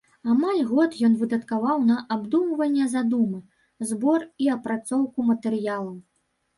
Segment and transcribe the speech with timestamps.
[0.35, 3.45] Амаль год ён выдаткаваў на абдумванне задумы,
[3.93, 5.97] збор і апрацоўку матэрыялаў.